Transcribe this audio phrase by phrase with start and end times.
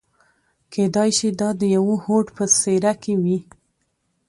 [0.73, 3.37] کېدای شي دا د يوه هوډ په څېره کې وي.